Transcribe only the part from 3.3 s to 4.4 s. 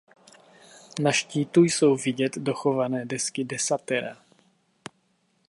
desatera.